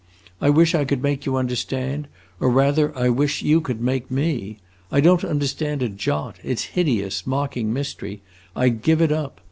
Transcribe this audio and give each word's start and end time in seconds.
I 0.41 0.49
wish 0.49 0.73
I 0.73 0.83
could 0.83 1.03
make 1.03 1.27
you 1.27 1.35
understand; 1.35 2.07
or 2.39 2.49
rather, 2.49 2.91
I 2.97 3.09
wish 3.09 3.43
you 3.43 3.61
could 3.61 3.81
make 3.81 4.09
me! 4.09 4.57
I 4.91 4.99
don't 4.99 5.23
understand 5.23 5.83
a 5.83 5.89
jot; 5.89 6.37
it 6.43 6.57
's 6.57 6.65
a 6.65 6.71
hideous, 6.71 7.27
mocking 7.27 7.71
mystery; 7.71 8.23
I 8.55 8.69
give 8.69 8.99
it 8.99 9.11
up! 9.11 9.39